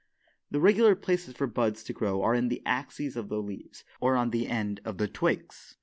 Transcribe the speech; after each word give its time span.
The 0.49 0.59
regular 0.59 0.95
places 0.95 1.35
for 1.35 1.45
buds 1.45 1.83
to 1.83 1.93
grow 1.93 2.23
are 2.23 2.33
in 2.33 2.47
the 2.47 2.63
axes 2.65 3.15
of 3.15 3.29
the 3.29 3.39
leaves 3.39 3.83
or 3.99 4.15
on 4.15 4.31
the 4.31 4.47
end 4.47 4.81
of 4.83 4.97
the 4.97 5.07
twigs. 5.07 5.75